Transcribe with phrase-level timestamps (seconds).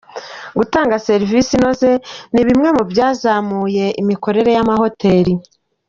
[0.57, 1.89] Gutanga serivisi inoze
[2.33, 5.33] ni bimwe mu byazamura imikorere y’amahoteli